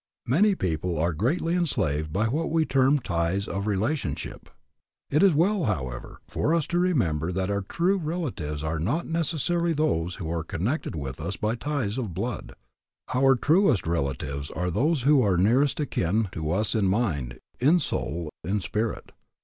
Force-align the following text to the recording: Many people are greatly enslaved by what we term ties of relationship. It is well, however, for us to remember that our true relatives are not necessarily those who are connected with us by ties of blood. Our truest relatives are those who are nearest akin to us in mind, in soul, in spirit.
Many 0.25 0.55
people 0.55 0.97
are 0.97 1.13
greatly 1.13 1.53
enslaved 1.53 2.11
by 2.11 2.27
what 2.27 2.49
we 2.49 2.65
term 2.65 2.97
ties 2.97 3.47
of 3.47 3.67
relationship. 3.67 4.49
It 5.11 5.21
is 5.21 5.35
well, 5.35 5.65
however, 5.65 6.21
for 6.27 6.55
us 6.55 6.65
to 6.73 6.79
remember 6.79 7.31
that 7.31 7.51
our 7.51 7.61
true 7.61 7.97
relatives 7.97 8.63
are 8.63 8.79
not 8.79 9.05
necessarily 9.05 9.73
those 9.73 10.15
who 10.15 10.27
are 10.31 10.43
connected 10.43 10.95
with 10.95 11.21
us 11.21 11.35
by 11.35 11.53
ties 11.53 11.99
of 11.99 12.15
blood. 12.15 12.55
Our 13.13 13.35
truest 13.35 13.85
relatives 13.85 14.49
are 14.49 14.71
those 14.71 15.03
who 15.03 15.21
are 15.21 15.37
nearest 15.37 15.79
akin 15.79 16.29
to 16.31 16.49
us 16.49 16.73
in 16.73 16.87
mind, 16.87 17.37
in 17.59 17.79
soul, 17.79 18.31
in 18.43 18.59
spirit. 18.59 19.11